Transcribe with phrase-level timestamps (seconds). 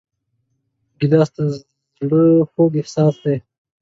[0.99, 1.37] ګیلاس د
[1.97, 3.35] زړه خوږ احساس دی.